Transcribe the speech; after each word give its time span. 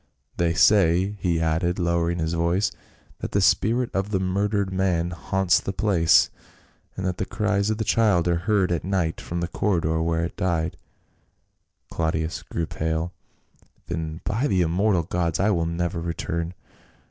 "They 0.37 0.55
say," 0.55 1.13
he 1.19 1.39
added, 1.39 1.77
lowering 1.77 2.17
his 2.17 2.33
voice, 2.33 2.71
"that 3.19 3.33
the 3.33 3.39
spirit 3.39 3.91
of 3.93 4.09
the 4.09 4.19
murdered 4.19 4.73
man 4.73 5.11
haunts 5.11 5.59
the 5.61 5.73
place, 5.73 6.31
and 6.97 7.05
that 7.05 7.17
the 7.17 7.25
cries 7.27 7.69
of 7.69 7.77
the 7.77 7.83
child 7.83 8.27
are 8.27 8.37
heard 8.49 8.71
at 8.71 8.83
night 8.83 9.21
from 9.21 9.41
the 9.41 9.47
corridor 9.47 10.01
where 10.01 10.25
it 10.25 10.35
died." 10.35 10.75
Claudius 11.91 12.41
grew 12.41 12.65
pale. 12.65 13.13
"Then 13.85 14.21
by 14.23 14.47
the 14.47 14.61
immortal 14.63 15.03
gods 15.03 15.39
I 15.39 15.51
will 15.51 15.67
never 15.67 16.01
return 16.01 16.55